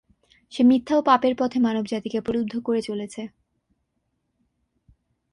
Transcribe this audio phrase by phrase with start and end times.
[0.51, 3.21] সে মিথ্যা ও পাপের পথে মানবজাতিকে প্রলুব্ধ করে চলেছে।